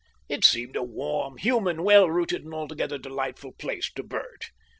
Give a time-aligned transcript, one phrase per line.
[0.27, 4.45] It seemed a warm, human, well rooted, and altogether delightful place to Bert.